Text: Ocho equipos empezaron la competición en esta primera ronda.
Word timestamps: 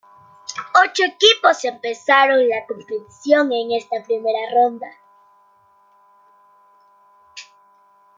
Ocho 0.83 1.03
equipos 1.03 1.63
empezaron 1.63 2.49
la 2.49 2.65
competición 2.65 3.53
en 3.53 3.73
esta 3.73 4.01
primera 4.03 4.51
ronda. 4.51 4.89